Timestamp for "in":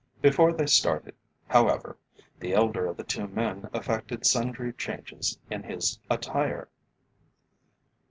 5.51-5.61